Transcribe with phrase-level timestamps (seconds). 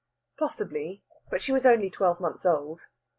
[0.39, 2.87] Possibly, but she was only twelve months old!